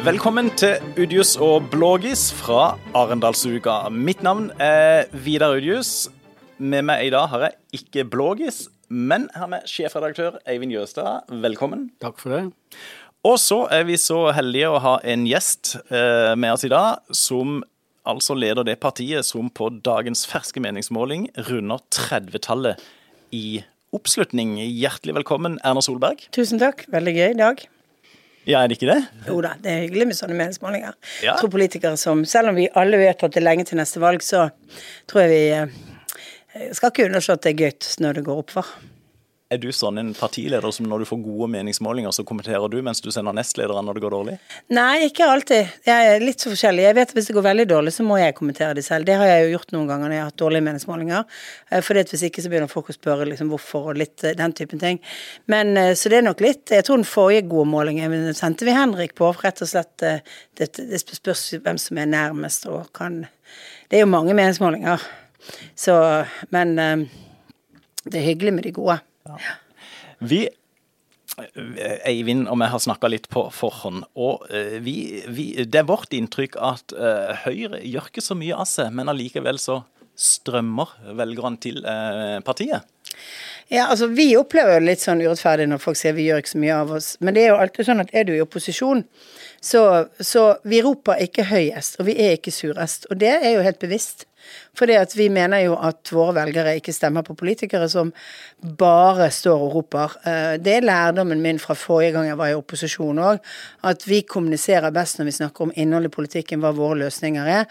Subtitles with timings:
[0.00, 3.90] Velkommen til Udius og Blågis fra Arendalsuka.
[3.92, 6.06] Mitt navn er Vidar Udius.
[6.56, 11.28] Med meg i dag har jeg ikke Blågis, men her med sjefredaktør Eivind Jøstad.
[11.42, 11.90] Velkommen.
[12.00, 12.40] Takk for det.
[13.28, 17.02] Og så er vi så heldige å ha en gjest eh, med oss i dag,
[17.12, 17.58] som
[18.08, 22.80] altså leder det partiet som på dagens ferske meningsmåling runder 30-tallet
[23.36, 23.60] i
[23.92, 24.56] oppslutning.
[24.64, 26.24] Hjertelig velkommen, Erna Solberg.
[26.32, 26.86] Tusen takk.
[26.88, 27.62] Veldig gøy i dag.
[28.50, 29.00] Ja, er det ikke det?
[29.28, 30.96] Jo da, det er hyggelig med sånne meningsmålinger.
[31.20, 31.32] Ja.
[31.32, 34.02] Jeg tror politikere som, Selv om vi alle vet at det er lenge til neste
[34.02, 34.48] valg, så
[35.10, 38.72] tror jeg vi eh, skal ikke underslå at det er gøy når det går oppfor.
[39.50, 43.00] Er du sånn en partileder som når du får gode meningsmålinger, så kommenterer du mens
[43.02, 44.34] du sender nestlederen når det går dårlig?
[44.70, 45.72] Nei, ikke alltid.
[45.88, 46.84] Jeg er litt så forskjellig.
[46.84, 49.08] Jeg vet at Hvis det går veldig dårlig, så må jeg kommentere det selv.
[49.08, 51.26] Det har jeg jo gjort noen ganger når jeg har hatt dårlige meningsmålinger.
[51.72, 54.54] For fordi Hvis ikke så begynner folk å spørre liksom hvorfor og litt eh, den
[54.54, 55.02] typen ting.
[55.50, 58.78] Men eh, Så det er nok litt Jeg tror den forrige gode målingen sendte vi
[58.78, 60.22] Henrik på, for rett og slett eh,
[60.62, 63.24] det, det spørs hvem som er nærmest og kan
[63.90, 65.02] Det er jo mange meningsmålinger.
[65.74, 65.98] Så
[66.54, 67.08] Men eh,
[68.06, 69.00] det er hyggelig med de gode.
[70.20, 70.46] Vi
[72.04, 76.12] Eivind og vi har snakka litt på forhånd, og eh, vi, vi, det er vårt
[76.16, 79.78] inntrykk at eh, Høyre gjør ikke så mye av seg, men allikevel så
[80.20, 82.84] strømmer velgerne til eh, partiet.
[83.70, 86.60] Ja, altså Vi opplever jo litt sånn urettferdig når folk sier vi gjør ikke så
[86.60, 87.12] mye av oss.
[87.22, 89.04] Men det er jo alltid sånn at er du i opposisjon,
[89.60, 93.06] så, så vi roper ikke høyest, og vi er ikke surest.
[93.10, 94.26] Og det er jo helt bevisst.
[94.78, 98.12] Fordi vi mener jo at våre velgere ikke stemmer på politikere som
[98.78, 100.16] bare står og roper.
[100.24, 103.38] Eh, Det er lærdommen min fra forrige gang jeg var i opposisjon òg.
[103.84, 107.64] At vi kommuniserer best når vi snakker om innholdet i politikken, hva våre løsninger er.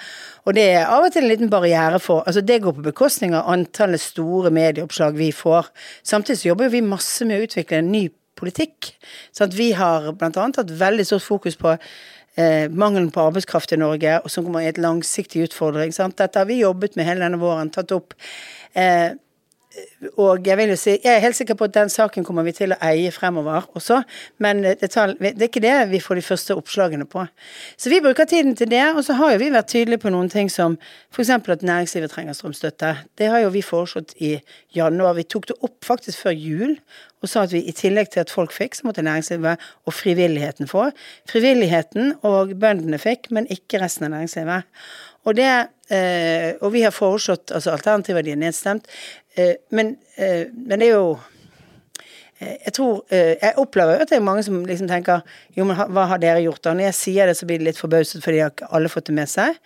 [0.46, 3.34] Og det er av og til en liten barriere for Altså det går på bekostning
[3.34, 5.70] av antallet store medieoppslag vi får.
[6.04, 8.10] Samtidig så jobber vi masse med å utvikle en ny
[8.40, 8.94] politikk.
[9.36, 13.82] Så at vi har annet hatt veldig stort fokus på eh, mangelen på arbeidskraft i
[13.82, 15.94] Norge, og som kommer i et langsiktig utfordring.
[15.96, 16.18] Sant?
[16.20, 18.16] Dette har vi jobbet med hele denne våren, tatt opp.
[18.74, 19.12] Eh,
[20.18, 22.56] og jeg vil jo si, jeg er helt sikker på at den saken kommer vi
[22.58, 24.00] til å eie fremover også,
[24.42, 27.26] men det, tar, det er ikke det vi får de første oppslagene på.
[27.78, 30.32] Så vi bruker tiden til det, og så har jo vi vært tydelige på noen
[30.34, 30.80] ting som
[31.14, 31.30] f.eks.
[31.38, 32.96] at næringslivet trenger strømstøtte.
[33.20, 34.40] Det har jo vi foreslått i
[34.76, 35.14] januar.
[35.20, 36.76] Vi tok det opp faktisk før jul
[37.20, 40.70] og sa at vi i tillegg til at folk fikk, så måtte næringslivet og frivilligheten
[40.72, 40.88] få.
[41.30, 44.70] Frivilligheten og bøndene fikk, men ikke resten av næringslivet.
[45.28, 45.50] Og, det,
[45.92, 48.88] eh, og vi har foreslått altså Alternativet de er nedstemt.
[49.36, 51.20] Eh, men, eh, men det er jo
[52.40, 55.26] jeg tror, jeg opplever jo at det er mange som liksom tenker
[55.58, 56.72] jo, men hva har dere gjort da?
[56.72, 59.16] Når jeg sier det, så blir det litt forbauset, fordi har ikke alle fått det
[59.18, 59.58] med seg.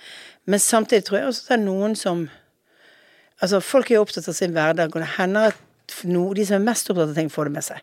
[0.49, 2.23] Men samtidig tror jeg også at det er noen som
[3.43, 6.55] Altså, folk er jo opptatt av sin hverdag, og det hender at no, de som
[6.61, 7.81] er mest opptatt av ting, får det med seg.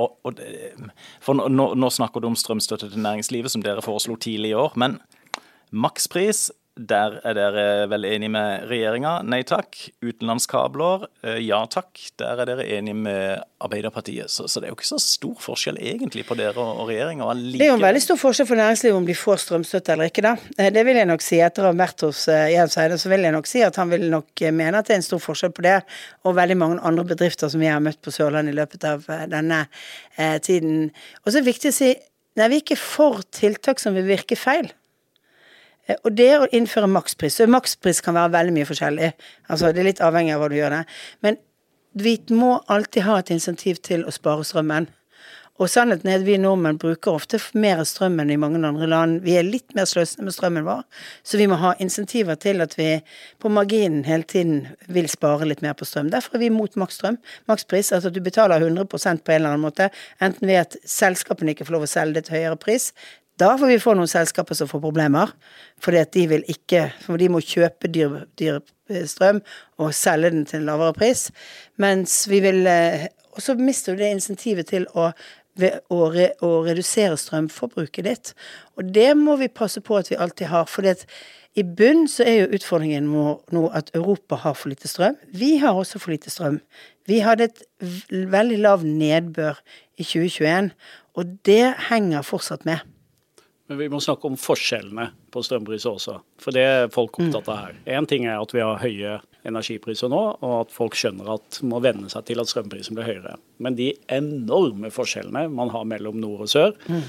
[0.00, 0.40] Og, og,
[1.22, 4.72] for nå- nå snakker du om strømstøtte til næringslivet, som dere foreslo tidlig i år.
[4.80, 4.96] Men
[5.70, 9.20] makspris, der er dere vel enige med regjeringa?
[9.22, 9.76] Nei takk.
[10.02, 12.00] Utenlandskabler, eh, ja takk.
[12.18, 14.26] Der er dere enige med Arbeiderpartiet.
[14.30, 17.28] Så, så det er jo ikke så stor forskjell egentlig på dere og, og regjeringa.
[17.54, 20.26] Det er jo en veldig stor forskjell for næringslivet om de får strømstøtte eller ikke,
[20.26, 20.34] da.
[20.58, 21.38] Eh, Det vil jeg nok si.
[21.46, 23.94] Etter å ha vært hos eh, Jens Eide, så vil jeg nok si at han
[23.94, 25.78] vil nok mene at det er en stor forskjell på det,
[26.26, 29.66] og veldig mange andre bedrifter som jeg har møtt på Sørlandet i løpet av denne
[30.18, 30.88] eh, tiden.
[31.22, 31.94] Og så er det viktig å si
[32.34, 34.74] nei, vi er ikke for tiltak som vil virke feil.
[35.86, 39.12] Eh, Og det å innføre makspris så Makspris kan være veldig mye forskjellig.
[39.48, 40.84] Altså Det er litt avhengig av hva du gjør det.
[41.22, 41.38] Men
[41.94, 44.88] vi må alltid ha et insentiv til å spare strømmen.
[45.62, 49.20] Og sannheten er at vi nordmenn bruker ofte mer strøm enn i mange andre land.
[49.22, 50.80] Vi er litt mer sløsende med strømmen vår,
[51.22, 52.88] så vi må ha insentiver til at vi
[53.38, 56.10] på marginen hele tiden vil spare litt mer på strøm.
[56.10, 57.20] Derfor er vi mot maksstrøm.
[57.46, 61.54] Makspris, altså at du betaler 100 på en eller annen måte, enten ved at selskapene
[61.54, 62.90] ikke får lov å selge det til høyere pris.
[63.40, 65.32] Da får vi få noen selskaper som får problemer,
[65.82, 68.60] fordi at de vil ikke For de må kjøpe dyr, dyr
[68.90, 69.40] eh, strøm
[69.82, 71.30] og selge den til en lavere pris.
[71.82, 75.10] Mens vi vil eh, Og så mister du det insentivet til å
[75.58, 78.32] ved å, re, å redusere strømforbruket ditt.
[78.78, 80.66] Og det må vi passe på at vi alltid har.
[80.70, 80.86] For
[81.54, 85.18] i bunn så er jo utfordringen nå at Europa har for lite strøm.
[85.30, 86.58] Vi har også for lite strøm.
[87.06, 87.62] Vi hadde et
[88.10, 89.60] veldig lav nedbør
[89.94, 90.72] i 2021,
[91.14, 92.82] og det henger fortsatt med.
[93.66, 97.60] Men vi må snakke om forskjellene på strømpriser også, for det er folk opptatt av
[97.62, 97.78] her.
[97.96, 99.14] Én ting er at vi har høye
[99.48, 103.38] energipriser nå, og at folk skjønner at må venne seg til at strømprisen blir høyere.
[103.64, 107.06] Men de enorme forskjellene man har mellom nord og sør, mm.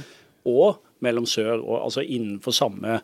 [0.52, 3.02] og mellom sør og altså innenfor samme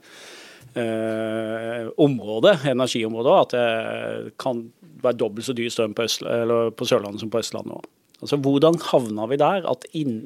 [0.80, 4.63] eh, område, energiområde, at det kan
[5.03, 7.81] være dobbelt så dyr strøm på, Øst, på Sørlandet som på Østlandet nå.
[8.21, 10.21] Altså, hvordan havna vi der at inn,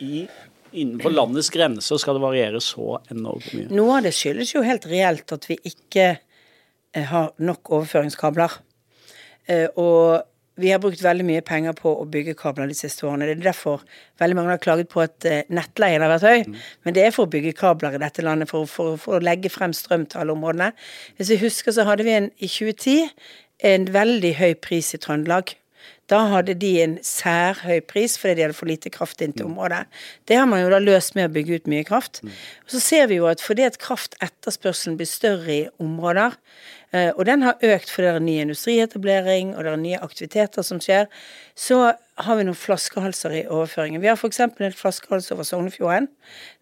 [0.00, 0.24] i
[0.72, 3.68] innenfor landets grenser skal det variere så enormt mye?
[3.74, 8.58] Noe av det skyldes jo helt reelt at vi ikke eh, har nok overføringskabler.
[9.50, 10.26] Eh, og
[10.60, 13.28] vi har brukt veldig mye penger på å bygge kabler de siste årene.
[13.28, 13.84] Det er derfor
[14.20, 16.50] veldig mange har klaget på at eh, nettleien har vært høy.
[16.50, 16.58] Mm.
[16.84, 19.52] Men det er for å bygge kabler i dette landet, for, for, for, å legge
[19.52, 20.72] frem strøm til alle områdene.
[21.16, 23.08] Hvis vi husker, så hadde vi en, i 2010
[23.70, 25.54] en veldig høy pris i Trøndelag.
[26.10, 29.52] Da hadde de en særhøy pris fordi de hadde for lite kraft inn til mm.
[29.52, 29.84] området.
[30.26, 32.22] Det har man jo da løst med å bygge ut mye kraft.
[32.24, 32.34] Mm.
[32.66, 36.34] Og så ser vi jo at fordi at kraftetterspørselen blir større i områder,
[36.90, 40.80] og den har økt fordi det er ny industrietablering og det er nye aktiviteter som
[40.82, 41.06] skjer,
[41.54, 44.02] så har vi noen flaskehalser i overføringen.
[44.02, 44.40] Vi har f.eks.
[44.42, 46.08] en flaskehals over Sognefjorden.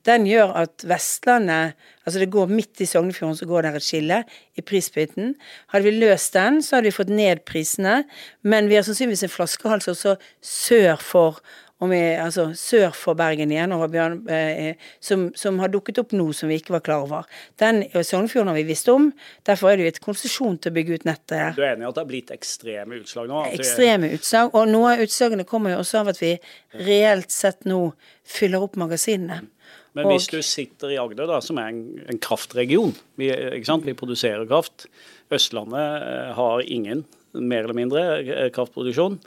[0.07, 1.79] Den gjør at Vestlandet
[2.09, 4.23] Altså det går midt i Sognefjorden, så går det et skille
[4.57, 5.35] i prisbiten.
[5.69, 7.99] Hadde vi løst den, så hadde vi fått ned prisene.
[8.41, 11.43] Men vi har sannsynligvis en flaskehals også sør for
[11.87, 16.51] vi, altså sør for Bergen igjen, Bjørn, eh, som, som, har dukket opp nå som
[16.51, 17.29] vi ikke var klar over.
[17.63, 19.13] Den Sognefjorden har vi visst om,
[19.47, 21.53] derfor er det jo et konsesjon til å bygge ut nettet her.
[21.55, 23.45] Du er enig i at det har blitt ekstreme utslag nå?
[23.55, 26.33] Ekstreme utslag, og noe av utslagene kommer jo også av at vi
[26.89, 27.85] reelt sett nå
[28.29, 29.45] fyller opp magasinene.
[29.97, 34.47] Men hvis du sitter i Agder, da, som er en, en kraftregion, vi, vi, produserer
[34.51, 34.87] kraft.
[35.35, 37.05] Østlandet eh, har ingen,
[37.35, 39.19] mer eller mindre, eh, kraftproduksjon.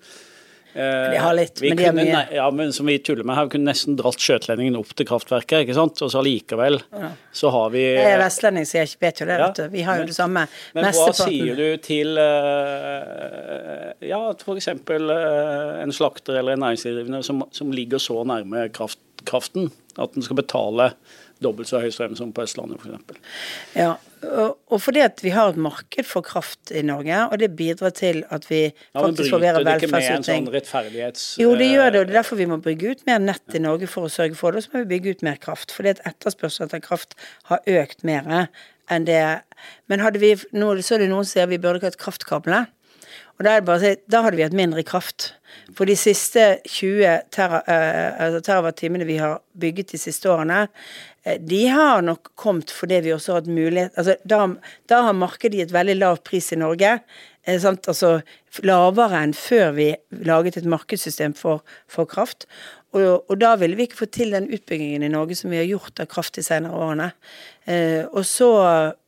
[0.74, 2.22] De har litt, vi men de har mye.
[2.36, 5.66] Ja, men som vi tuller med her, vi kunne nesten dratt skjøtlendingen opp til kraftverket,
[5.66, 6.00] ikke sant.
[6.02, 7.12] Og så allikevel ja.
[7.36, 9.66] så har vi Jeg er vestlending, så jeg vet jo det, ja, vet du.
[9.74, 10.46] Vi har jo det samme.
[10.78, 14.72] Men hva sier du til uh, ja, f.eks.
[14.72, 20.24] Uh, en slakter eller en næringsdrivende som, som ligger så nærme kraft, kraften at den
[20.24, 20.92] skal betale
[21.44, 23.20] dobbelt så høy strøm som på Østlandet f.eks.
[23.76, 23.96] Ja,
[24.32, 28.24] og, fordi at vi har et marked for kraft i Norge, og det bidrar til
[28.32, 28.62] at vi
[28.96, 30.50] faktisk får bedre velferdsutvikling.
[31.20, 31.42] Sånn.
[31.44, 33.64] Jo, det gjør det, og det er derfor vi må bygge ut mer nett i
[33.64, 34.62] Norge for å sørge for det.
[34.62, 37.18] Og så må vi bygge ut mer kraft, fordi at etterspørselen etter kraft
[37.52, 38.30] har økt mer
[38.92, 39.24] enn det
[39.88, 42.72] Men hadde vi nå, så er det noen som sier vi burde ikke hatt kraftkabler.
[43.40, 45.32] Og da, bare, da, hadde vi hatt mindre kraft.
[45.74, 50.68] For de siste 20 tera, uh, terawatt-timene vi har bygget de siste årene,
[51.22, 54.40] de har nok kommet fordi vi også har hatt mulighet altså, da,
[54.90, 56.96] da, har markedet gitt veldig lav pris i Norge.
[57.46, 58.10] Uh, altså
[58.66, 59.88] lavere enn før vi
[60.26, 62.48] laget et markedssystem for, for kraft.
[62.92, 65.70] Og, og, da ville vi ikke få til den utbyggingen i Norge som vi har
[65.70, 67.12] gjort av kraft de senere årene.
[68.12, 68.50] og så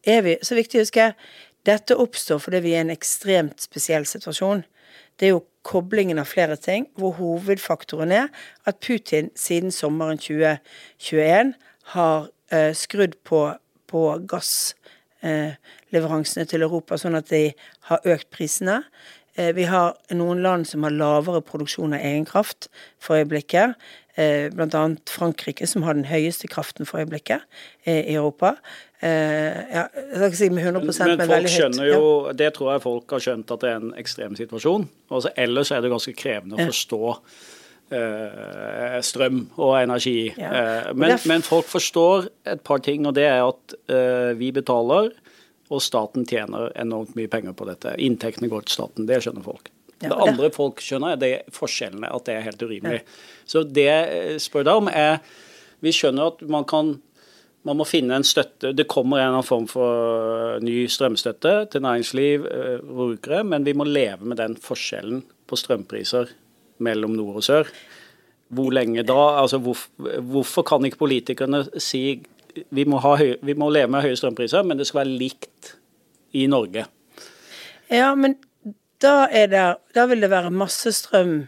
[0.06, 1.10] er vi så viktig å huske
[1.68, 4.64] dette oppstår fordi vi er i en ekstremt spesiell situasjon.
[5.20, 8.32] Det er jo koblingen av flere ting, hvor hovedfaktoren er
[8.68, 11.54] at Putin siden sommeren 2021
[11.96, 13.40] har eh, skrudd på,
[13.92, 17.44] på gassleveransene eh, til Europa, sånn at de
[17.90, 18.78] har økt prisene.
[19.34, 22.70] Uh, vi har noen land som har lavere produksjon av egen kraft
[23.02, 23.74] for øyeblikket.
[24.16, 24.82] Eh, bl.a.
[25.10, 27.42] Frankrike, som har den høyeste kraften for øyeblikket
[27.82, 28.52] eh, i Europa.
[29.02, 32.36] Eh, ja, jeg skal ikke si med 100 men, men folk skjønner jo, ja.
[32.38, 34.86] Det tror jeg folk har skjønt at det er en ekstrem situasjon.
[35.10, 37.50] Altså, ellers er det ganske krevende å forstå uh,
[39.04, 40.34] strøm og energi.
[40.40, 40.50] Ja.
[40.54, 45.12] Uh, men, men, folk forstår et par ting, og det er at uh, vi betaler,
[45.74, 47.96] og staten tjener enormt mye penger på dette.
[48.02, 49.08] Inntektene går til staten.
[49.10, 49.72] Det skjønner folk.
[50.04, 53.00] Ja, det andre folk skjønner, er det forskjellene, at det er helt urimelig.
[53.02, 53.48] Ja.
[53.50, 55.18] Så det jeg spør deg om, er
[55.84, 56.94] Vi skjønner at man kan
[57.64, 58.74] man må finne en støtte.
[58.76, 64.28] Det kommer en form for ny strømstøtte til næringsliv, eh, brukere, men vi må leve
[64.28, 66.32] med den forskjellen på strømpriser
[66.78, 67.70] mellom nord og sør.
[68.54, 69.20] Hvor lenge da?
[69.42, 69.80] Altså, hvor,
[70.22, 72.22] hvorfor kan ikke politikerne si
[72.70, 75.74] vi må, høy, vi må leve med høye strømpriser, men det skal være likt
[76.38, 76.86] i Norge?
[77.90, 78.38] Ja, men
[79.02, 79.64] da, det,
[79.96, 81.48] da vil det være masse strøm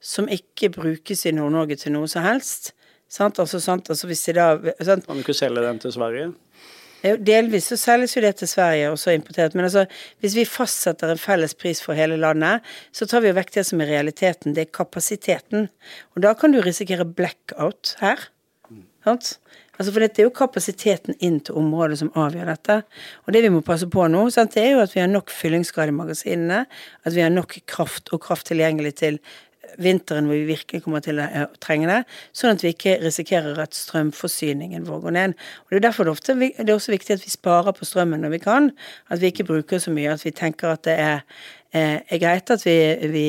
[0.00, 2.72] som ikke brukes i Nord-Norge til noe som helst.
[3.10, 3.38] Sant?
[3.42, 3.90] Altså, sant?
[3.92, 4.48] Altså, hvis de da
[4.80, 5.06] sant?
[5.06, 6.30] Kan du ikke selge den til Sverige?
[7.02, 9.54] Delvis så selges jo det til Sverige, og så importert.
[9.56, 9.86] Men altså,
[10.20, 13.66] hvis vi fastsetter en felles pris for hele landet, så tar vi jo vekk det
[13.68, 14.56] som er realiteten.
[14.56, 15.70] Det er kapasiteten.
[16.14, 18.28] Og da kan du risikere blackout her.
[19.04, 19.38] Sant?
[19.80, 22.74] Altså For dette er jo kapasiteten inn til området som avgjør dette.
[23.24, 25.32] Og det vi må passe på nå, sant, det er jo at vi har nok
[25.32, 26.66] fyllingsgrad i magasinene,
[27.08, 29.16] at vi har nok kraft og kraft tilgjengelig til
[29.78, 32.00] vinteren hvor vi virkelig kommer til å trenge det,
[32.36, 35.36] sånn at vi ikke risikerer at strømforsyningen vår går ned.
[35.64, 38.24] Og Det er derfor det, ofte, det er også viktig at vi sparer på strømmen
[38.24, 38.70] når vi kan,
[39.08, 41.22] at vi ikke bruker så mye, at vi tenker at det er,
[41.72, 42.78] er greit at vi,
[43.12, 43.28] vi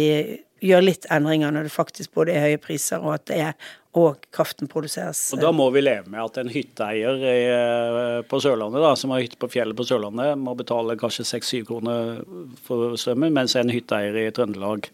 [0.61, 4.21] gjør litt endringer når det faktisk både er høye priser og at det er og
[4.31, 5.19] kraften produseres.
[5.35, 9.23] Og Da må vi leve med at en hytteeier eh, på Sørlandet, da, som har
[9.23, 12.21] hytte på fjellet på Sørlandet, må betale kanskje 6-7 kroner
[12.63, 14.87] for strømmen, mens en hytteeier i Trøndelag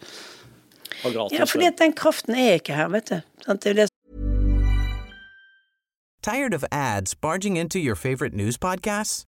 [1.03, 1.39] har gratis.
[1.39, 3.21] Ja, fordi den kraften er ikke her, vet du.
[3.47, 3.89] Det er det
[6.21, 9.23] Tired of ads barging into your favorite news podcasts?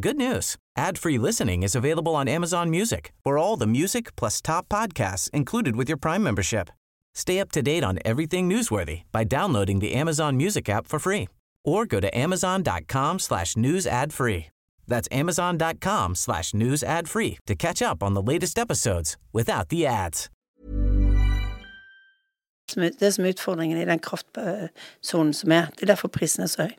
[0.00, 0.56] Good news.
[0.76, 5.76] Ad-free listening is available on Amazon Music for all the music plus top podcasts included
[5.76, 6.70] with your Prime membership.
[7.14, 11.28] Stay up to date on everything newsworthy by downloading the Amazon Music app for free
[11.64, 14.46] or go to amazon.com slash news ad free.
[14.86, 19.86] That's amazon.com slash news ad free to catch up on the latest episodes without the
[19.86, 20.28] ads.
[22.74, 25.70] Det som er utfordringen i den kraftsonen som er.
[25.76, 26.74] Det er derfor prisen er så høy.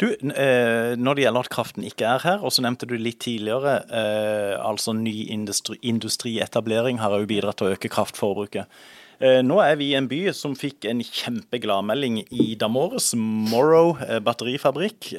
[0.00, 3.20] Du, eh, Når det gjelder at kraften ikke er her, og så nevnte du litt
[3.22, 8.66] tidligere eh, altså ny industri, industrietablering har jo bidratt til å øke kraftforbruket.
[9.22, 13.94] Eh, nå er vi i en by som fikk en kjempegladmelding i Damores, Morrow
[14.26, 15.12] batterifabrikk.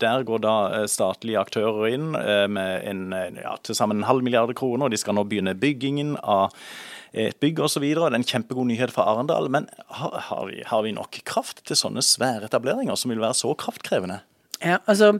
[0.00, 3.04] Der går da statlige aktører inn med en,
[3.36, 4.86] ja, til sammen en halv milliard kroner.
[4.86, 6.56] og De skal nå begynne byggingen av
[7.12, 7.84] et bygg osv.
[7.84, 9.50] Det er en kjempegod nyhet for Arendal.
[9.52, 13.38] Men har, har, vi, har, vi, nok kraft til sånne svære etableringer som vil være
[13.38, 14.22] så kraftkrevende?
[14.62, 15.18] Ja, altså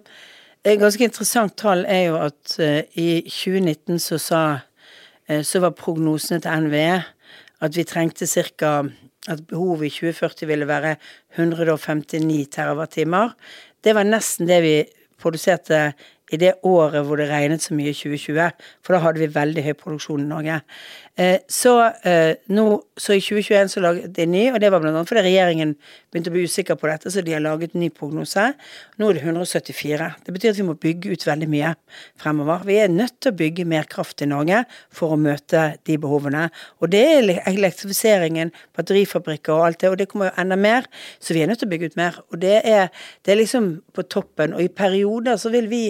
[0.64, 5.74] Et ganske interessant tall er jo at uh, i 2019 så sa uh, så var
[5.74, 7.00] prognosene til NVE
[7.66, 8.84] at vi trengte ca.
[9.26, 10.94] at behovet i 2040 ville være
[11.34, 13.34] 159 TWh.
[13.82, 14.76] Det var nesten det vi
[15.18, 15.92] produserte
[16.32, 19.64] i det året hvor det regnet så mye i 2020, for da hadde vi veldig
[19.66, 20.60] høy produksjon i Norge.
[21.20, 22.64] Eh, så, eh, nå,
[22.96, 25.02] så i 2021 så laget de ny, og det var bl.a.
[25.04, 25.74] fordi regjeringen
[26.08, 28.46] begynte å bli usikker på dette, så de har laget ny prognose.
[28.96, 30.08] Nå er det 174.
[30.24, 31.74] Det betyr at vi må bygge ut veldig mye
[32.20, 32.64] fremover.
[32.64, 36.46] Vi er nødt til å bygge mer kraft i Norge for å møte de behovene.
[36.80, 40.88] Og det er elektrifiseringen, batterifabrikker og alt det, og det kommer jo enda mer,
[41.20, 42.16] så vi er nødt til å bygge ut mer.
[42.32, 42.88] Og det er,
[43.20, 44.56] det er liksom på toppen.
[44.56, 45.84] Og i perioder så vil vi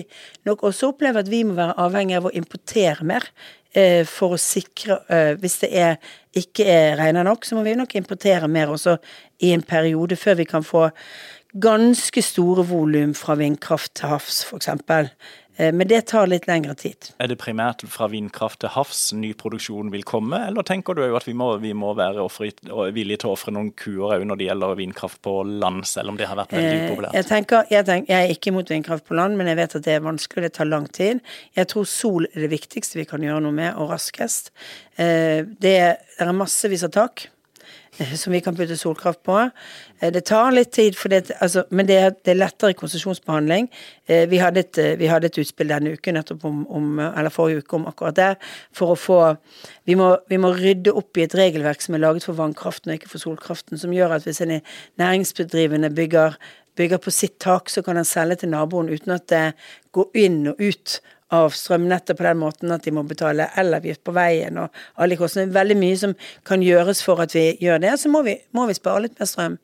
[0.48, 3.26] nok også oppleve at vi må være avhengig av å importere mer.
[3.72, 5.94] Eh, for å sikre eh, Hvis det er,
[6.36, 8.98] ikke er regner nok, så må vi nok importere mer også
[9.40, 10.90] i en periode før vi kan få
[11.62, 14.68] ganske store volum fra vindkraft til havs, f.eks.
[15.56, 17.10] Eh, men det tar litt lengre tid.
[17.20, 21.26] Er det primært fra vindkraft til havs ny produksjon vil komme, eller tenker du at
[21.28, 22.24] vi må, vi må være
[22.94, 26.20] villige til å ofre noen kuer òg når det gjelder vindkraft på land, selv om
[26.20, 27.18] det har vært veldig eh, upopulært?
[27.20, 29.86] Jeg, tenker, jeg, tenker, jeg er ikke imot vindkraft på land, men jeg vet at
[29.88, 31.20] det er vanskelig, det tar lang tid.
[31.58, 34.52] Jeg tror sol er det viktigste vi kan gjøre noe med, og raskest.
[34.96, 37.28] Eh, det er massevis av tak.
[37.98, 39.50] Eh, som vi kan putte solkraft på.
[40.00, 43.68] Eh, det tar litt tid, det, altså, men det er, det er, lettere konsesjonsbehandling.
[44.08, 47.76] Eh, vi hadde, et, vi hadde et utspill denne uken, om, om, eller forrige uke
[47.76, 48.30] om akkurat det.
[48.72, 49.20] For å få
[49.84, 52.96] vi må, vi må, rydde opp i et regelverk som er laget for vannkraften og
[52.96, 54.60] ikke for solkraften, som gjør at hvis en
[55.02, 56.40] næringsbedrivende bygger
[56.76, 59.42] bygger på sitt tak, så kan han selge til naboen uten at det
[59.92, 64.12] går inn og ut av strømnettet på den måten at de må betale elavgift på
[64.16, 65.54] veien og alle kostnader.
[65.54, 66.12] Veldig mye som
[66.48, 67.94] kan gjøres for at vi gjør det.
[68.00, 69.56] Så må vi, må vi spare litt mer strøm.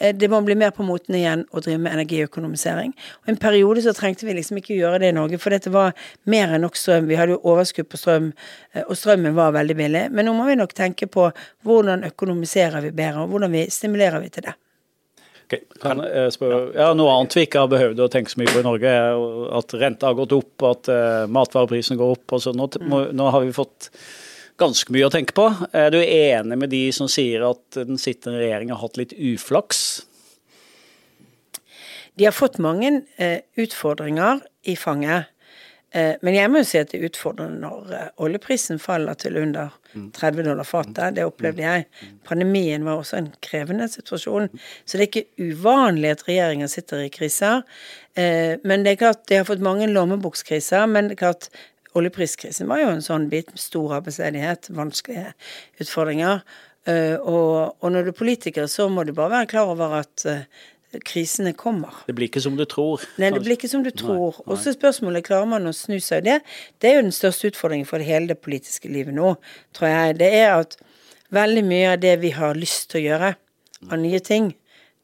[0.00, 2.94] Eh, det må bli mer på moten igjen å drive med energiøkonomisering.
[3.22, 5.92] Og En periode så trengte vi liksom ikke gjøre det i Norge, for dette var
[6.24, 7.10] mer enn nok strøm.
[7.10, 8.32] Vi hadde jo overskudd på strøm,
[8.72, 10.06] eh, og strømmen var veldig billig.
[10.10, 11.28] Men nå må vi nok tenke på
[11.68, 14.56] hvordan økonomiserer vi bedre, og hvordan vi stimulerer vi til det.
[15.50, 15.64] Okay.
[15.82, 18.60] Kan jeg spørre, ja, Noe annet vi ikke har behøvd å tenke så mye på
[18.60, 22.36] i Norge, er at renta har gått opp, at uh, matvareprisen går opp.
[22.36, 23.88] og så nå, nå, har vi fått
[24.62, 25.48] ganske mye å tenke på.
[25.74, 30.04] Er du enig med de som sier at den sittende regjeringen har hatt litt uflaks?
[32.14, 35.34] De har fått mange uh, utfordringer i fanget.
[35.90, 39.74] Uh, men jeg må jo si at det er utfordrende når oljeprisen faller til under
[39.94, 41.14] 30 dollar fatet.
[41.16, 41.86] Det opplevde jeg.
[42.26, 44.48] Pandemien var også en krevende situasjon.
[44.84, 47.62] Så det er ikke uvanlig at regjeringen sitter i kriser.
[48.14, 50.86] Eh, men det er klart, de har fått mange lommebokskriser.
[50.90, 51.50] Men det er klart,
[51.98, 53.52] oljepriskrisen var jo en sånn bit.
[53.58, 55.32] Stor arbeidsledighet, vanskelige
[55.82, 56.44] utfordringer.
[56.88, 60.46] Eh, og, når du er politiker, så må du bare være klar over at eh,
[61.06, 62.02] krisene kommer.
[62.06, 63.04] Det blir ikke som du tror.
[63.20, 64.40] Nei, det blir ikke som du tror.
[64.46, 66.24] Og så spørsmålet klarer man å snu seg.
[66.26, 66.40] Det,
[66.82, 69.36] det er jo den største utfordringen for hele det politiske livet nå,
[69.76, 70.18] tror jeg.
[70.22, 70.74] Det er at
[71.34, 73.34] veldig mye av det vi har lyst til å gjøre
[73.90, 74.50] av nye ting,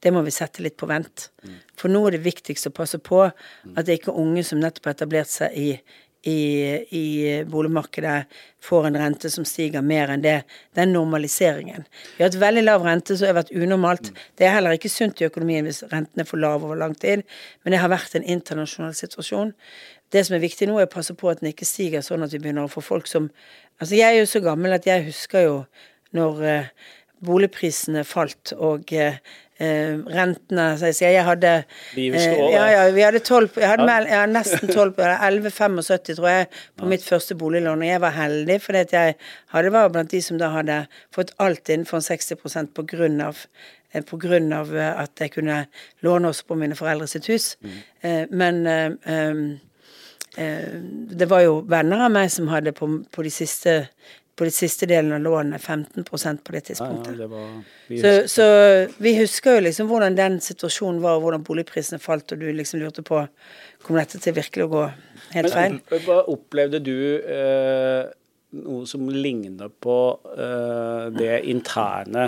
[0.05, 1.31] det må vi sette litt på vent.
[1.78, 4.90] For nå er det viktigst å passe på at det ikke er unge som nettopp
[4.90, 5.71] har etablert seg i,
[6.26, 6.40] i,
[6.90, 8.25] i, boligmarkedet
[8.62, 10.40] får en rente som stiger mer enn det.
[10.75, 11.87] Den normaliseringen.
[12.16, 14.11] Vi har hatt veldig lav rente, som har vært unormalt.
[14.38, 17.23] Det er heller ikke sunt i økonomien hvis renten er for lav over lang tid,
[17.62, 19.54] men det har vært en internasjonal situasjon.
[20.12, 22.35] Det som er viktig nå, er å passe på at den ikke stiger sånn at
[22.35, 23.30] vi begynner å få folk som
[23.76, 25.56] Altså, jeg er jo så gammel at jeg husker jo
[26.16, 26.68] når eh,
[27.25, 29.18] boligprisene falt og eh,
[29.56, 32.16] rentene så jeg sier jeg hadde eh,
[32.52, 33.87] ja, ja, vi hadde 12, jeg hadde.
[33.88, 38.85] Med, nesten 12 11,75 tror jeg på mitt første boliglån, og jeg var heldig fordi
[38.85, 39.16] at jeg
[39.54, 40.82] hadde var blant de som da hadde
[41.14, 43.46] fått alt innenfor 60% på grunn av
[43.94, 44.04] eh,
[44.58, 45.62] av eh, at jeg kunne
[46.04, 47.56] låne også på mine foreldre sitt hus.
[47.62, 47.78] Mm.
[48.02, 49.61] Eh, men
[50.37, 53.87] det var jo venner av meg som hadde på, på de siste
[54.37, 57.07] på de siste delen av lånet 15% på det tidspunktet.
[57.07, 58.45] Ja, ja, det var, vi så, så,
[59.00, 62.83] vi husker jo liksom hvordan den situasjonen var, og hvordan boligprisene falt, og du liksom
[62.83, 63.23] lurte på
[63.87, 64.85] kom dette til virkelig å gå
[65.33, 65.78] helt feil?
[65.88, 68.02] Men, opplevde du eh,
[68.61, 69.99] noe som ligner på
[70.37, 72.26] eh, det interne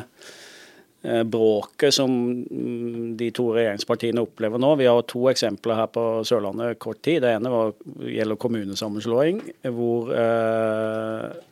[1.03, 4.73] eh, bråket som mm, de to regjeringspartiene opplever nå.
[4.81, 7.21] Vi har to eksempler her på Sørlandet kort tid.
[7.27, 9.45] Det ene var, gjelder kommunesammenslåing,
[9.77, 11.48] hvor Eh,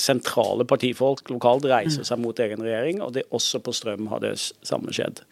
[0.00, 4.36] sentrale partifolk lokalt reiser seg mot egen regjering, og det også på strøm har det
[4.38, 5.24] samme skjedd.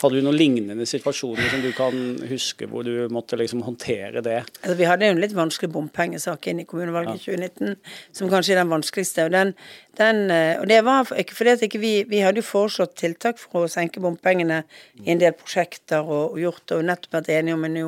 [0.00, 1.96] Hadde du noen lignende situasjoner som du kan
[2.26, 4.40] huske, hvor du måtte liksom håndtere det?
[4.62, 7.36] Altså, vi hadde jo en litt vanskelig bompengesak inn i kommunevalget i ja.
[7.36, 7.76] 2019,
[8.18, 9.26] som kanskje er den vanskeligste.
[9.28, 9.52] Og, den,
[10.00, 13.38] den, eh, og det var ikke fordi at ikke vi Vi hadde jo foreslått tiltak
[13.38, 14.62] for å senke bompengene
[15.04, 17.84] i en del prosjekter, og, og gjort og nettopp vært enige om en ny,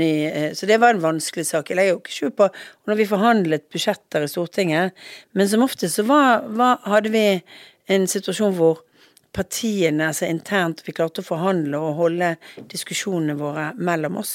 [0.00, 1.68] ny eh, Så det var en vanskelig sak.
[1.68, 5.04] Jeg legger jo ikke skjul på og når vi forhandlet budsjetter i Stortinget,
[5.36, 7.26] men som oftest så var, var, hadde vi
[7.92, 8.82] en situasjon hvor
[9.32, 12.34] partiene altså internt Vi klarte å forhandle og holde
[12.72, 14.34] diskusjonene våre mellom oss.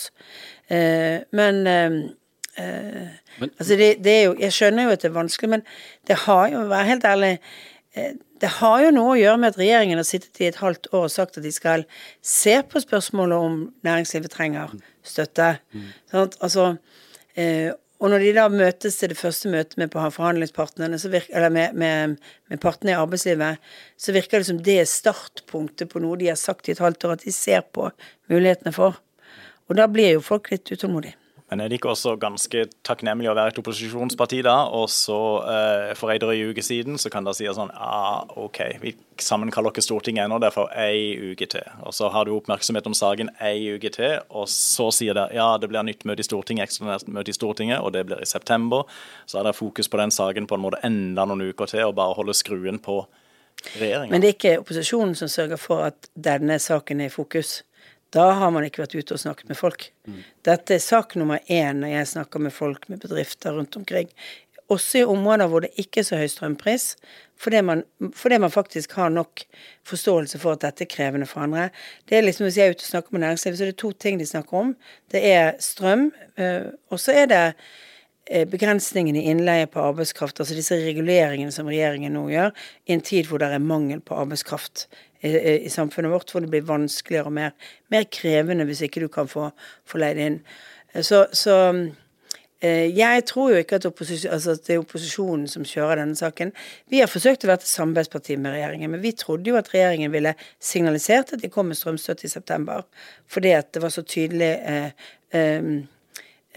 [0.68, 1.98] Eh, men, eh,
[2.58, 5.66] eh, men altså det, det, er jo Jeg skjønner jo at det er vanskelig, men
[6.08, 7.36] det har jo, vær helt ærlig
[7.94, 10.92] eh, det har jo noe å gjøre med at regjeringen har sittet i et halvt
[10.92, 11.88] år og sagt at de skal
[12.22, 13.56] se på spørsmålet om
[13.88, 14.76] næringslivet trenger
[15.06, 15.56] støtte.
[15.74, 15.88] Mm.
[16.12, 16.68] Sånn, altså,
[17.34, 21.74] eh, og når de da møtes til det første møtet med forhandlingspartnerne, virker, eller med,
[21.74, 22.18] med,
[22.50, 23.58] med, partene i arbeidslivet,
[23.98, 27.08] så virker det som det er startpunktet på noe de har sagt i et halvt
[27.08, 27.90] år at de ser på
[28.30, 29.00] mulighetene for.
[29.68, 31.18] Og da blir jo folk litt utålmodige.
[31.48, 35.92] Men er det ikke også ganske takknemlig å være et opposisjonsparti da, og så eh,
[35.96, 38.92] for ei drøy uke siden så kan dere si sånn ah, OK, vi
[39.24, 41.64] sammenkaller ikke Stortinget ennå, det er for ei uke til.
[41.88, 45.54] Og så har du oppmerksomhet om saken ei uke til, og så sier dere ja,
[45.56, 48.84] det blir nytt møte i Stortinget, ekstraordinært møte i Stortinget, og det blir i september.
[49.24, 51.96] Så har dere fokus på den saken på en måte enda noen uker til, og
[51.96, 53.06] bare holde skruen på
[53.78, 54.12] regjeringa.
[54.12, 57.62] Men det er ikke opposisjonen som sørger for at denne saken er i fokus.
[58.18, 59.92] Da har man ikke vært ute og snakket med folk.
[60.10, 60.22] Mm.
[60.48, 64.10] Dette er sak nummer én når jeg snakker med folk med bedrifter rundt omkring.
[64.74, 66.90] Også i områder hvor det ikke er så høy strømpris,
[67.40, 67.84] fordi man,
[68.18, 69.46] fordi man faktisk har nok
[69.88, 71.70] forståelse for at dette er krevende for andre.
[72.10, 73.92] Det er liksom Hvis jeg er ute og snakker med næringslivet, så er det to
[73.92, 74.76] ting de snakker om.
[75.12, 77.44] Det er strøm, eh, og så er det
[78.30, 82.56] eh, begrensningen i innleie på arbeidskraft, altså disse reguleringene som regjeringen nå gjør,
[82.88, 84.88] i en tid hvor det er mangel på arbeidskraft
[85.22, 85.30] i,
[85.66, 87.56] i, samfunnet vårt, hvor det blir vanskeligere og mer,
[87.94, 89.50] mer krevende hvis ikke du kan få,
[89.88, 90.38] få leid inn.
[91.02, 91.56] Så, så
[92.62, 96.54] eh, jeg tror jo ikke at, altså at, det er opposisjonen som kjører denne saken.
[96.92, 100.14] Vi har forsøkt å være et samarbeidsparti med regjeringen, men vi trodde jo at regjeringen
[100.14, 102.86] ville signalisert at de kom med strømstøtte i september,
[103.32, 105.78] fordi at det var så tydelig eh, eh,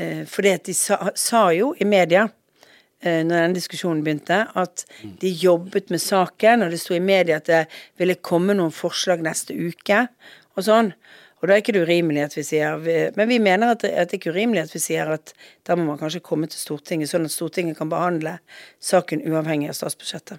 [0.01, 2.29] eh at de sa, sa jo i media
[3.01, 4.85] Eh, når denne diskusjonen begynte, at
[5.23, 7.63] de jobbet med saken, og det sto i media at det
[8.01, 10.03] ville komme noen forslag neste uke,
[10.53, 10.93] og sånn.
[11.41, 12.83] Og da er ikke det urimelig at vi sier
[13.17, 15.33] Men vi mener at det, at det er ikke urimelig at vi sier at
[15.65, 18.37] da må man kanskje komme til Stortinget, sånn at Stortinget kan behandle
[18.77, 20.37] saken uavhengig av statsbudsjettet.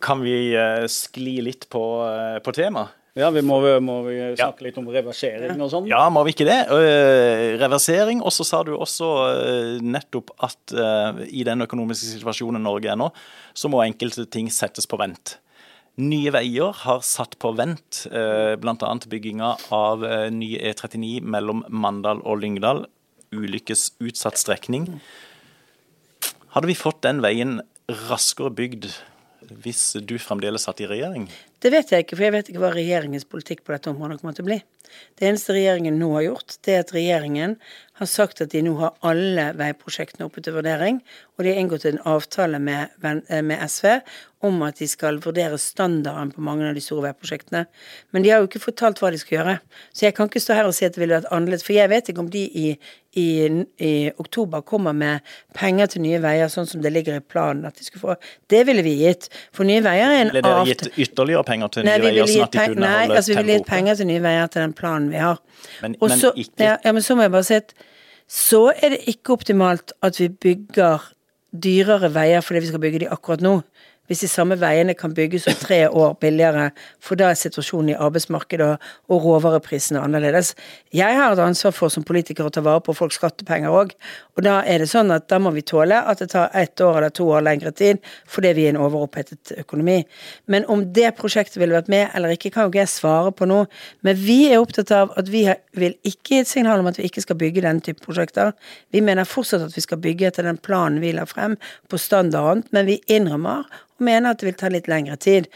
[0.00, 1.84] Kan vi eh, skli litt på,
[2.40, 3.03] på temaet?
[3.14, 4.66] Ja, vi må, må vi snakke ja.
[4.66, 5.84] litt om reversering og sånn?
[5.86, 6.64] Ja, må vi ikke det?
[6.66, 8.18] Uh, reversering.
[8.26, 12.98] Og så sa du også uh, nettopp at uh, i den økonomiske situasjonen Norge er
[12.98, 13.12] nå,
[13.54, 15.36] så må enkelte ting settes på vent.
[16.02, 18.88] Nye Veier har satt på vent bl.a.
[19.06, 20.02] bygginga av
[20.34, 22.82] ny E39 mellom Mandal og Lyngdal.
[23.30, 24.88] Ulykkesutsatt strekning.
[26.56, 27.60] Hadde vi fått den veien
[28.08, 28.90] raskere bygd
[29.62, 31.28] hvis du fremdeles satt i regjering?
[31.62, 34.36] Det vet jeg ikke, for jeg vet ikke hva regjeringens politikk på dette området kommer
[34.36, 34.58] til å bli.
[35.18, 37.56] Det eneste regjeringen nå har gjort, det er at regjeringen
[38.00, 40.98] har sagt at de nå har alle veiprosjektene oppe til vurdering,
[41.36, 44.00] og de har inngått en avtale med, eh, med, SV
[44.44, 47.64] om at de skal vurdere standarden på mange av de store veiprosjektene.
[48.12, 49.60] Men de har jo ikke fortalt hva de skal gjøre.
[49.94, 51.88] Så jeg kan ikke stå her og si at det ville vært annerledes, for jeg
[51.88, 52.78] vet ikke om de i,
[53.14, 55.20] i, i oktober kommer med
[55.54, 58.16] penger til Nye Veier, sånn som det ligger i planen at de skulle få.
[58.50, 59.30] Det ville vi gitt.
[59.54, 62.46] For Nye Veier er en avtale Ville dere gitt ytterligere penger til Nye Veier, sånn
[62.46, 64.76] at de kunne nei, holde altså, vi vil gi penger til Nye Veier til den
[64.76, 65.42] planen vi har.
[65.82, 67.74] Men, men ikke ja, ja, men så må jeg bare si at
[68.34, 71.10] så er det ikke optimalt at vi bygger
[71.64, 73.58] dyrere veier fordi vi skal bygge de akkurat nå
[74.06, 77.98] hvis de samme veiene kan bygges om tre år billigere, for da er situasjonen i
[77.98, 80.52] arbeidsmarkedet og, råvareprisene annerledes.
[80.92, 83.94] Jeg har et ansvar for som politiker å ta vare på folks skattepenger òg,
[84.36, 86.98] og da er det sånn at da må vi tåle at det tar ett år
[86.98, 90.02] eller to år lengre tid fordi vi er en overopphetet økonomi.
[90.50, 93.48] Men om det prosjektet ville vært med eller ikke, kan jo ikke jeg svare på
[93.48, 93.62] nå.
[94.04, 95.46] Men vi er opptatt av at vi
[95.78, 98.52] vil ikke gi et signal om at vi ikke skal bygge denne type prosjekter.
[98.94, 101.56] Vi mener fortsatt at vi skal bygge etter den planen vi la frem
[101.88, 105.48] på standarden, men vi innrømmer og mener at det vil ta litt lengre tid.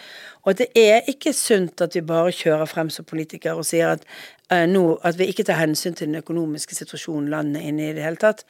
[0.45, 3.97] Og at det er ikke sunt at vi bare kjører frem som politikere og sier
[3.97, 4.07] at,
[4.53, 7.91] uh, nå, at vi ikke tar hensyn til den økonomiske situasjonen landet er inne i
[7.91, 8.45] i det hele tatt.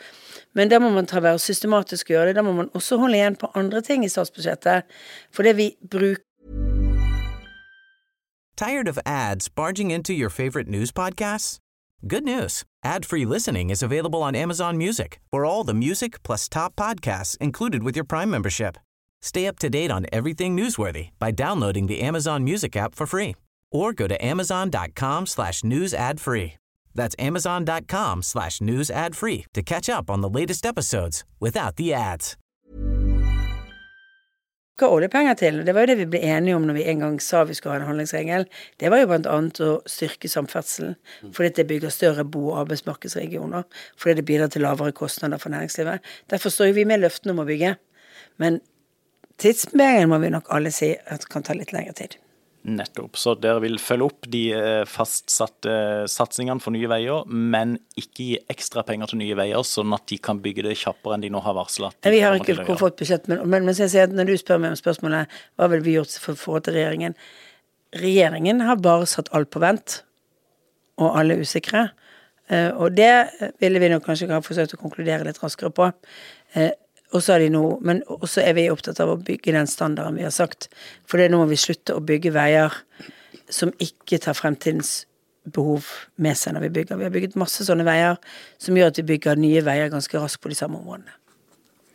[0.55, 2.39] Men da må man ta være systematisk og gjøre det.
[2.39, 4.89] Da må man også holde igjen på andre ting i statsbudsjettet.
[5.33, 6.25] For det vi bruker
[8.59, 11.59] Tired of ads barging into your favorite news podcasts?
[12.07, 12.65] Good news.
[12.85, 17.85] Ad-free listening is available on Amazon Music for all the music plus top podcasts included
[17.85, 18.77] with your Prime membership.
[19.23, 23.35] Stay up to date on everything newsworthy by downloading the Amazon Music app for free
[23.71, 26.55] or go to amazon.com slash news ad free.
[26.95, 31.95] That's amazon.com slash news ad free to catch up on the latest episodes without the
[31.95, 32.37] ads.
[34.87, 37.41] oljepenger til, det var jo det vi ble enige om når vi en gang sa
[37.45, 38.45] vi skulle ha en handlingsregel,
[38.79, 40.95] det var jo blant annet å styrke samferdselen,
[41.35, 43.67] fordi det bygger større bo- og arbeidsmarkedsregioner,
[43.99, 45.99] fordi det bidrar til lavere kostnader for næringslivet.
[46.31, 47.75] Derfor står jo vi med løftene om å bygge.
[48.39, 48.61] Men
[49.39, 52.19] Tidsmengden må vi nok alle si at kan ta litt lengre tid.
[52.69, 53.17] Nettopp.
[53.17, 55.75] Så dere vil følge opp de eh, fastsatte
[56.11, 60.19] satsingene for Nye Veier, men ikke gi ekstra penger til Nye Veier, sånn at de
[60.21, 61.93] kan bygge det kjappere enn de nå har varsla?
[62.05, 65.39] Vi har ikke fått budsjett, men, men, men jeg når du spør meg om spørsmålet
[65.57, 67.17] hva ville vi gjort for forhold til regjeringen
[67.97, 70.03] Regjeringen har bare satt alt på vent,
[71.01, 71.87] og alle er usikre.
[72.53, 75.89] Eh, og det ville vi nok kanskje ha forsøkt å konkludere litt raskere på.
[77.17, 80.19] Og så er de noe, Men også er vi opptatt av å bygge den standarden
[80.19, 80.69] vi har sagt.
[81.09, 82.75] For nå må vi slutte å bygge veier
[83.49, 85.07] som ikke tar fremtidens
[85.49, 85.87] behov
[86.21, 86.99] med seg når vi bygger.
[87.01, 88.19] Vi har bygget masse sånne veier
[88.61, 91.15] som gjør at vi bygger nye veier ganske raskt på de samme områdene.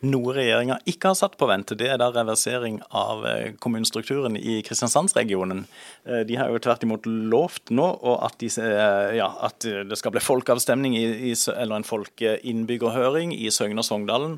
[0.04, 4.58] Noe regjeringa ikke har satt på vent, det er da reversering av eh, kommunestrukturen i
[4.68, 5.62] Kristiansandsregionen.
[6.04, 7.86] Eh, de har jo tvert imot lovt nå
[8.18, 13.80] at, de, eh, ja, at det skal bli folkeavstemning i, eller en folkeinnbyggerhøring i Søgne
[13.80, 14.36] og Sogndalen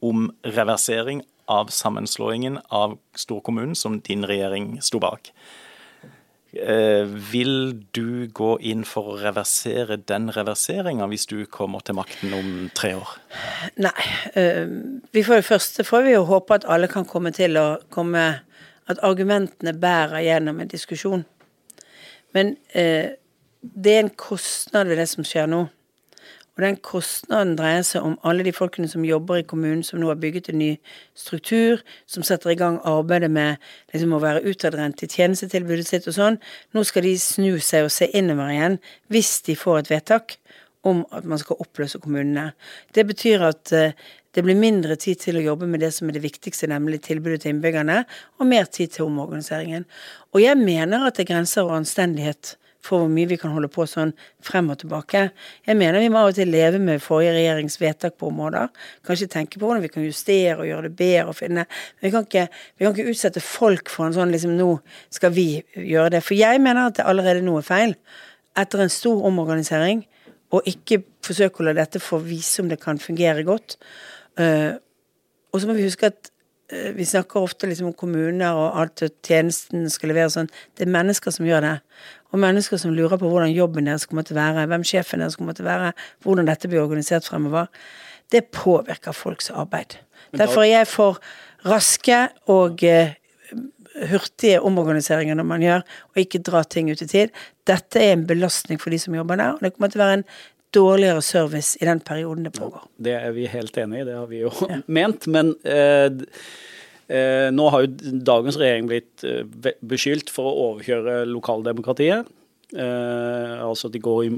[0.00, 5.32] om reversering av sammenslåingen av storkommunen som din regjering sto bak.
[6.52, 12.34] Eh, vil du gå inn for å reversere den reverseringa hvis du kommer til makten
[12.34, 13.12] om tre år?
[13.78, 14.06] Nei.
[14.34, 17.68] For vi får det første får vi jo håpe at alle kan komme til å
[17.90, 18.28] komme
[18.90, 21.20] At argumentene bærer gjennom en diskusjon.
[22.34, 23.12] Men eh,
[23.60, 25.60] det er en kostnad ved det som skjer nå.
[26.56, 30.10] Og den kostnaden dreier seg om alle de folkene som jobber i kommunen, som nå
[30.10, 30.70] har bygget en ny
[31.18, 33.60] struktur, som setter i gang arbeidet med
[33.94, 36.40] liksom, å være utadvendt i tjenestetilbudet sitt og sånn.
[36.76, 38.80] Nå skal de snu seg og se innover igjen,
[39.12, 40.36] hvis de får et vedtak
[40.86, 42.50] om at man skal oppløse kommunene.
[42.96, 43.92] Det betyr at uh,
[44.34, 47.42] det blir mindre tid til å jobbe med det som er det viktigste, nemlig tilbudet
[47.42, 48.04] til innbyggerne,
[48.38, 49.86] og mer tid til omorganiseringen.
[50.32, 53.68] Og jeg mener at det er grenser over anstendighet for hvor mye vi kan holde
[53.72, 54.12] på sånn
[54.44, 55.26] frem og tilbake.
[55.66, 58.70] Jeg mener vi må av og til leve med forrige regjerings vedtak på områder.
[59.06, 62.12] Kanskje tenke på hvordan vi kan justere og gjøre det bedre og finne Men vi
[62.14, 62.46] kan ikke,
[62.78, 64.70] vi kan ikke utsette folk for en sånn liksom Nå
[65.12, 66.24] skal vi gjøre det.
[66.24, 67.94] For jeg mener at det allerede nå er feil.
[68.58, 70.02] Etter en stor omorganisering,
[70.50, 73.76] og ikke forsøke å la dette få vise om det kan fungere godt.
[74.40, 74.74] Uh,
[75.50, 76.30] og så må vi huske at
[76.94, 80.50] vi snakker ofte liksom om kommuner og alt og tjenesten skal levere sånn.
[80.78, 81.76] Det er mennesker som gjør det
[82.30, 85.36] og mennesker som lurer på hvordan jobben deres kommer til å være, hvem sjefen deres
[85.38, 87.66] kommer til å være, hvordan dette blir organisert fremover,
[88.30, 89.98] det påvirker folks arbeid.
[90.38, 91.18] Derfor er jeg for
[91.66, 92.20] raske
[92.52, 93.10] og uh,
[94.12, 95.82] hurtige omorganiseringer når man gjør,
[96.14, 97.34] og ikke dra ting ut i tid.
[97.66, 100.20] Dette er en belastning for de som jobber der, og det kommer til å være
[100.20, 100.26] en
[100.74, 102.82] dårligere service i den perioden det pågår.
[102.96, 104.80] Det er vi helt enig i, det har vi jo ja.
[104.98, 105.26] ment.
[105.30, 106.20] Men eh,
[107.10, 109.42] Eh, nå har jo dagens regjering blitt eh,
[109.82, 112.28] beskyldt for å overkjøre lokaldemokratiet.
[112.70, 114.30] Eh, altså de går i,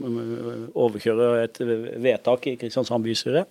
[0.72, 1.60] overkjører et
[2.00, 3.44] vedtak i Kristiansand bystyre.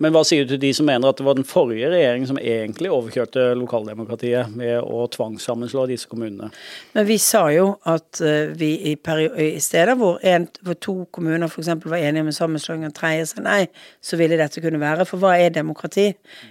[0.00, 2.38] Men hva sier du til de som mener at det var den forrige regjeringen som
[2.40, 6.48] egentlig overkjørte lokaldemokratiet med å tvangssammenslå disse kommunene?
[6.96, 11.50] Men vi sa jo at uh, vi i, i, steder hvor, en, hvor to kommuner
[11.50, 11.72] f.eks.
[11.84, 13.60] var enige om en sammenslåing, og tredje sa nei,
[14.00, 15.06] så ville dette kunne være.
[15.08, 16.08] For hva er demokrati?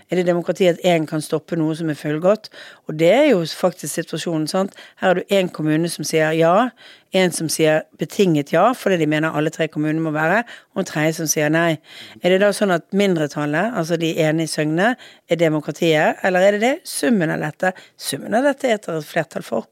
[0.10, 2.52] Er det demokrati at én kan stoppe noe som er fullgodt?
[2.88, 4.78] Og det er jo faktisk situasjonen, sant.
[5.02, 6.70] Her har du én kommune som sier ja,
[7.12, 10.88] en som sier betinget ja, fordi de mener alle tre kommunene må være, og en
[10.88, 11.76] tredje som sier nei.
[12.22, 12.88] Er det da sånn at
[13.32, 14.96] mindretallet, altså de enige i Søgne,
[15.30, 17.74] er demokratiet, eller er det det summen av dette?
[17.98, 19.68] Summen av dette er et flertall for.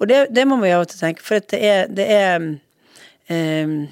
[0.00, 3.88] Og det, det må vi av og til tenke, for det er, det er um,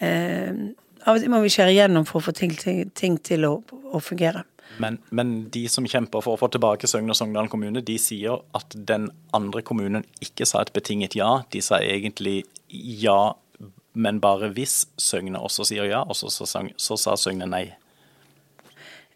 [0.00, 3.46] um, Av og til må vi skjære igjennom for å få ting, ting, ting til
[3.48, 4.44] å, å fungere.
[4.80, 8.42] Men, men, de som kjemper for å få tilbake Søgne og Sogndal kommune, de sier
[8.56, 11.42] at den andre kommunen ikke sa et betinget ja.
[11.52, 13.32] De sa egentlig ja,
[13.96, 16.44] men bare hvis Søgne også sier ja, og så, så,
[16.76, 17.70] så sa Søgne nei.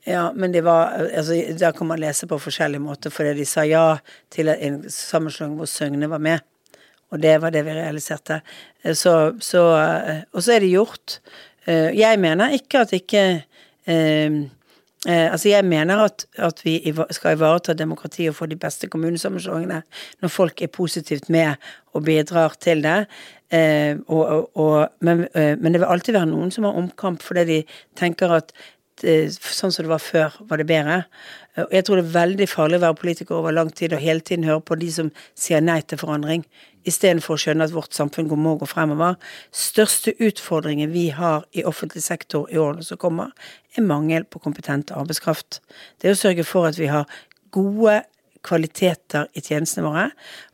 [0.05, 3.64] Ja, men det var altså, Da kan man lese på forskjellige måter, fordi de sa
[3.64, 3.97] ja
[4.31, 6.45] til en sammenslåing hvor Søgne var med.
[7.11, 8.40] Og det var det vi realiserte.
[8.93, 9.62] Så, så,
[10.33, 11.21] og så er det gjort.
[11.67, 13.25] Eh, jeg mener ikke at ikke
[13.87, 14.45] eh,
[15.09, 19.83] Eh, altså Jeg mener at, at, vi skal ivareta demokrati og få de beste kommunesammenslåingene
[20.23, 21.55] når folk er positivt med
[21.93, 23.05] og bidrar til det.
[23.53, 27.45] Eh, og, og, men, eh, men, det vil alltid være noen som har omkamp fordi
[27.45, 27.59] de
[27.97, 31.00] tenker at eh, sånn som det var før, var det bedre.
[31.59, 34.20] Og jeg tror det er veldig farlig å være politiker over lang tid og hele
[34.20, 36.44] tiden høre på de som sier nei til forandring
[36.85, 39.16] istedenfor å skjønne at vårt samfunn må gå fremover.
[39.54, 43.33] Største utfordringen vi har i offentlig sektor i årene som kommer,
[43.74, 45.62] er mangel på kompetent arbeidskraft.
[45.98, 47.09] Det er å sørge for at vi har
[47.54, 48.02] gode
[48.44, 50.04] kvaliteter i tjenestene våre.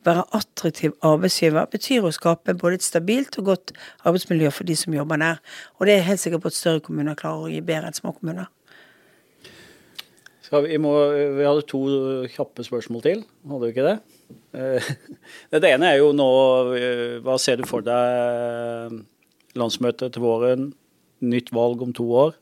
[0.07, 3.75] Være attraktiv arbeidsgiver betyr å skape både et stabilt og godt
[4.05, 5.43] arbeidsmiljø for de som jobber der.
[5.79, 8.15] Og det er helt sikkert på at større kommuner klarer å gi bedre enn små
[8.17, 8.51] kommuner.
[10.51, 10.91] Vi, må,
[11.37, 11.81] vi, hadde to
[12.33, 13.99] kjappe spørsmål til, hadde vi ikke det?
[14.59, 14.89] Eh,
[15.63, 16.27] det ene er jo nå
[16.75, 18.97] eh, Hva ser du for deg
[19.59, 20.73] landsmøtet til våren?
[21.23, 22.35] Nytt valg om to år?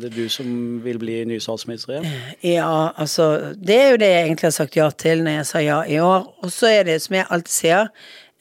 [0.00, 2.08] Det du som vil bli ny statsminister igjen?
[2.46, 5.62] Ja, altså Det er jo det jeg egentlig har sagt ja til når jeg sa
[5.64, 6.26] ja i år.
[6.40, 7.92] Og så er det som jeg alltid sier,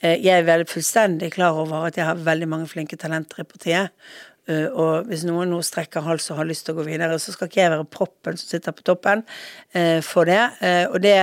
[0.02, 3.48] eh, jeg er veldig fullstendig klar over at jeg har veldig mange flinke talenter i
[3.50, 3.96] partiet.
[4.50, 7.34] Eh, og hvis noen nå strekker hals og har lyst til å gå videre, så
[7.36, 9.22] skal ikke jeg være proppen som sitter på toppen
[9.78, 10.42] uh, for det.
[10.62, 11.14] Uh, og det,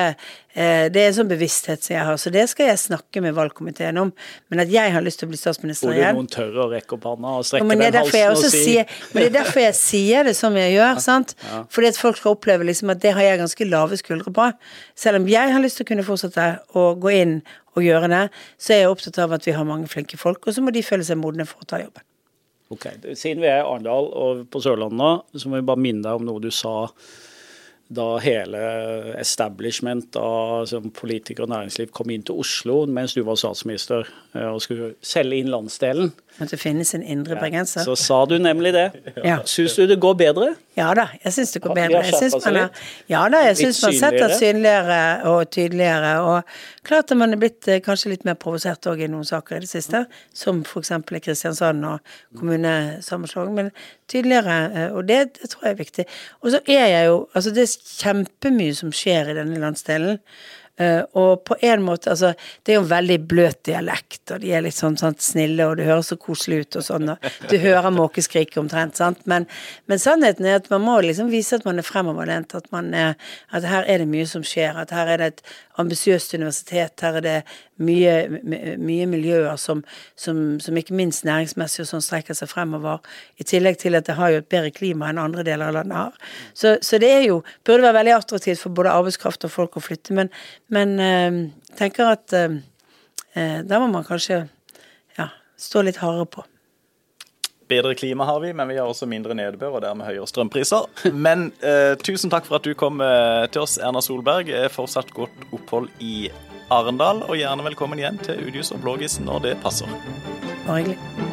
[0.57, 3.99] det er en sånn bevissthet som jeg har, så det skal jeg snakke med valgkomiteen
[4.01, 4.13] om.
[4.53, 6.97] Men at jeg har lyst til å bli statsminister igjen Burde noen tørre å rekke
[6.97, 10.31] opp hånda og strekke den halsen og si sier, Men det er derfor jeg sier
[10.31, 11.37] det som jeg gjør, sant.
[11.45, 11.61] Ja.
[11.77, 14.49] Fordi at folk skal oppleve liksom at det har jeg ganske lave skuldre på.
[14.97, 17.39] Selv om jeg har lyst til å kunne fortsette å gå inn
[17.77, 20.57] og gjøre det, så er jeg opptatt av at vi har mange flinke folk, og
[20.57, 22.07] så må de føle seg modne for å ta jobben.
[22.75, 26.19] Ok, Siden vi er i Arendal og på Sørlandet så må vi bare minne deg
[26.19, 26.89] om noe du sa
[27.89, 28.61] da hele
[29.21, 34.47] establishment av politikere politiker og næringsliv kom inn til Oslo mens du var statsminister eh,
[34.49, 36.13] og skulle selge inn landsdelen.
[36.39, 37.81] At det finnes en indre bergenser.
[37.81, 38.91] Ja, så sa du nemlig det.
[39.25, 39.39] Ja.
[39.49, 40.51] Syns du det går bedre?
[40.77, 42.03] Ja da, jeg syns det går bedre.
[42.05, 44.99] Jeg syns man har, ja da, jeg syns man har sett det synligere
[45.31, 46.11] og tydeligere.
[46.21, 49.57] Og klart at man er blitt eh, kanskje litt mer provosert òg i noen saker
[49.57, 50.05] i det siste,
[50.37, 50.93] som f.eks.
[50.93, 53.57] i Kristiansand og kommunesammenslåing.
[53.57, 53.73] Men
[54.13, 56.07] tydeligere, eh, og det, det tror jeg er viktig.
[56.43, 60.21] Og så er jeg jo Altså, det er kjempemye som skjer i denne landsdelen.
[60.77, 64.51] Uh, og på en måte, altså Det er jo en veldig bløt dialekt, og de
[64.53, 67.13] er litt sånn, sånn snille, og det høres så koselig ut og sånn.
[67.15, 69.23] Og du hører måkeskriket omtrent, sant.
[69.25, 69.47] Men,
[69.89, 73.17] men, sannheten er at man må liksom vise at man er fremoverlent, at, man er,
[73.57, 74.77] at her er det mye som skjer.
[74.77, 75.43] At her er det et
[75.81, 77.39] ambisiøst universitet, her er det
[77.83, 78.15] mye,
[78.81, 79.83] mye miljøer som,
[80.19, 83.05] som, som, ikke minst næringsmessig og sånn strekker seg fremover.
[83.41, 85.99] I tillegg til at det har jo et bedre klima enn andre deler av landet
[85.99, 86.33] har.
[86.55, 89.85] Så, så det er jo, burde være veldig attraktivt for både arbeidskraft og folk å
[89.85, 90.33] flytte, men,
[90.73, 91.41] men øh,
[91.79, 92.61] tenker at øh,
[93.37, 94.47] da må man kanskje
[95.19, 96.47] ja, stå litt hardere på.
[97.67, 100.87] Bedre klima har vi, men vi har også mindre nedbør og dermed høyere strømpriser.
[101.27, 104.53] Men eh, tusen takk for at du kom eh, til oss, Erna Solberg.
[104.71, 106.29] Fortsatt godt opphold i
[106.71, 109.91] Arendal, og gjerne velkommen igjen til Udius og Blågis når det passer.
[110.67, 111.26] Bare hyggelig.